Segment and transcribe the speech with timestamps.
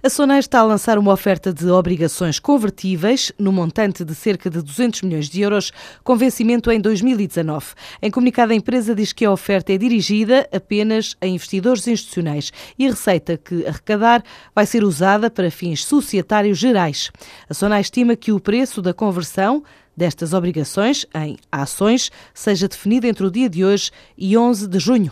[0.00, 4.62] A Sonai está a lançar uma oferta de obrigações convertíveis no montante de cerca de
[4.62, 5.72] 200 milhões de euros,
[6.04, 7.74] com vencimento em 2019.
[8.00, 12.86] Em comunicado, a empresa diz que a oferta é dirigida apenas a investidores institucionais e
[12.86, 14.22] a receita que arrecadar
[14.54, 17.10] vai ser usada para fins societários gerais.
[17.50, 19.64] A Sonai estima que o preço da conversão
[19.98, 25.10] destas obrigações em ações seja definida entre o dia de hoje e 11 de junho.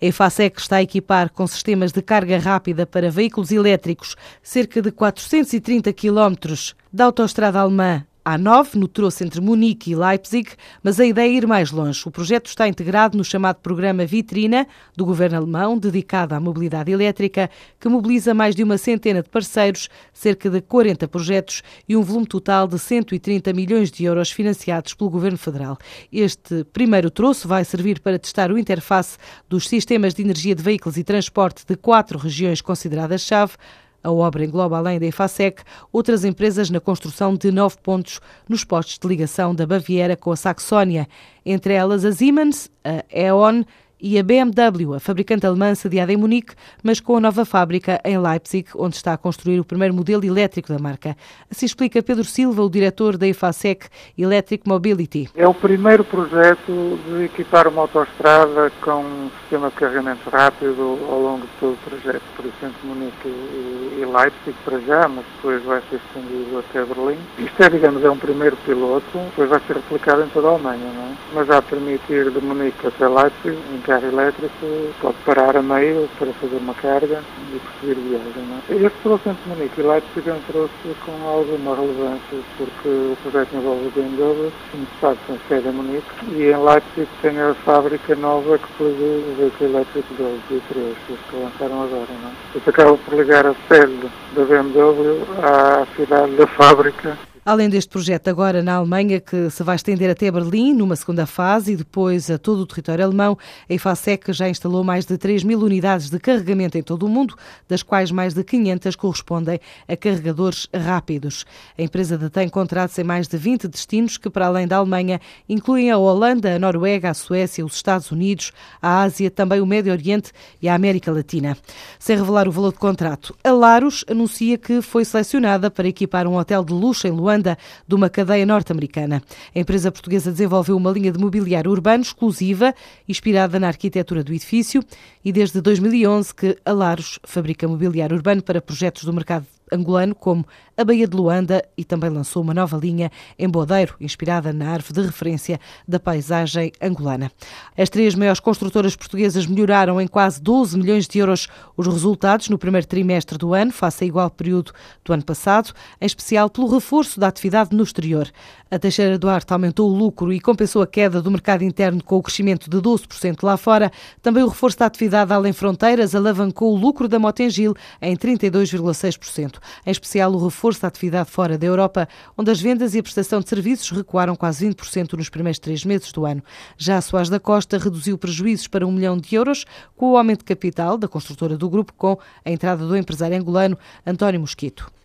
[0.00, 4.92] A EFASEC está a equipar com sistemas de carga rápida para veículos elétricos cerca de
[4.92, 10.50] 430 quilómetros da autoestrada alemã a9, no troço entre Munique e Leipzig,
[10.82, 12.02] mas a ideia é ir mais longe.
[12.06, 17.48] O projeto está integrado no chamado Programa Vitrina do governo alemão, dedicado à mobilidade elétrica,
[17.80, 22.26] que mobiliza mais de uma centena de parceiros, cerca de 40 projetos e um volume
[22.26, 25.78] total de 130 milhões de euros financiados pelo governo federal.
[26.12, 29.16] Este primeiro troço vai servir para testar o interface
[29.48, 33.54] dos sistemas de energia de veículos e transporte de quatro regiões consideradas-chave
[34.02, 38.98] a obra engloba, além da EFASEC, outras empresas na construção de nove pontos nos postos
[38.98, 41.08] de ligação da Baviera com a Saxónia,
[41.44, 43.64] entre elas a Siemens, a E.ON
[44.00, 48.18] e a BMW, a fabricante alemã sediada em Munique, mas com a nova fábrica em
[48.18, 51.16] Leipzig, onde está a construir o primeiro modelo elétrico da marca.
[51.50, 55.28] Assim explica Pedro Silva, o diretor da EFASEC Electric Mobility.
[55.34, 61.20] É o primeiro projeto de equipar uma autoestrada com um sistema de carregamento rápido ao
[61.20, 65.82] longo de todo o trajeto, por entre Munique e Leipzig para já, mas depois vai
[65.88, 67.18] ser estendido até Berlim.
[67.38, 70.92] Isto é, digamos, é um primeiro piloto, depois vai ser replicado em toda a Alemanha,
[70.92, 71.14] não é?
[71.34, 73.58] mas a permitir de Munique até Leipzig
[73.88, 78.44] carro elétrico pode parar a meio para fazer uma carga e prosseguir viagem.
[78.68, 78.74] É?
[78.74, 83.90] Este trouxe entre Munique e Leipzig trouxe com alguma relevância porque o projeto envolve o
[83.90, 88.58] BMW, como se sabe, tem sede em Munique e em Leipzig tem a fábrica nova
[88.58, 90.96] que produz o veículo elétrico 12 e 3,
[91.30, 92.06] que lançaram agora.
[92.22, 92.58] Não é?
[92.58, 97.16] Isso acaba por ligar a sede da BMW à cidade da fábrica
[97.48, 101.72] Além deste projeto agora na Alemanha, que se vai estender até Berlim, numa segunda fase,
[101.72, 105.58] e depois a todo o território alemão, a IFASEC já instalou mais de 3 mil
[105.60, 107.34] unidades de carregamento em todo o mundo,
[107.66, 109.58] das quais mais de 500 correspondem
[109.88, 111.46] a carregadores rápidos.
[111.78, 115.90] A empresa detém contratos em mais de 20 destinos, que para além da Alemanha incluem
[115.90, 120.32] a Holanda, a Noruega, a Suécia, os Estados Unidos, a Ásia, também o Médio Oriente
[120.60, 121.56] e a América Latina.
[121.98, 126.36] Sem revelar o valor do contrato, a Laros anuncia que foi selecionada para equipar um
[126.36, 127.37] hotel de luxo em Luanda
[127.86, 129.22] de uma cadeia norte-americana.
[129.54, 132.74] A empresa portuguesa desenvolveu uma linha de mobiliário urbano exclusiva,
[133.08, 134.82] inspirada na arquitetura do edifício,
[135.24, 140.46] e desde 2011 que a Laros fabrica mobiliário urbano para projetos do mercado angolano, como
[140.76, 144.94] a Baía de Luanda, e também lançou uma nova linha em Bodeiro, inspirada na árvore
[144.94, 147.30] de referência da paisagem angolana.
[147.76, 152.58] As três maiores construtoras portuguesas melhoraram em quase 12 milhões de euros os resultados no
[152.58, 154.72] primeiro trimestre do ano, face a igual período
[155.04, 158.30] do ano passado, em especial pelo reforço da atividade no exterior.
[158.70, 162.22] A Teixeira Duarte aumentou o lucro e compensou a queda do mercado interno com o
[162.22, 163.90] crescimento de 12% lá fora.
[164.20, 169.57] Também o reforço da atividade além fronteiras alavancou o lucro da Motengil em 32,6%.
[169.86, 173.40] Em especial o reforço da atividade fora da Europa, onde as vendas e a prestação
[173.40, 176.42] de serviços recuaram quase 20% nos primeiros três meses do ano.
[176.76, 179.64] Já a Soares da Costa reduziu prejuízos para um milhão de euros
[179.96, 183.78] com o aumento de capital da construtora do grupo com a entrada do empresário angolano
[184.06, 184.97] António Mosquito.